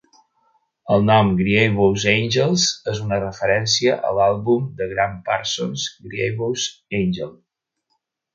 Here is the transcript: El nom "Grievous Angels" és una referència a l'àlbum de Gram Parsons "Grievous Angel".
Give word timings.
El 0.93 1.03
nom 1.09 1.27
"Grievous 1.41 2.05
Angels" 2.13 2.63
és 2.93 3.01
una 3.09 3.19
referència 3.25 3.93
a 4.09 4.15
l'àlbum 4.21 4.65
de 4.81 4.89
Gram 4.95 5.15
Parsons 5.29 5.85
"Grievous 6.09 6.65
Angel". 7.03 7.33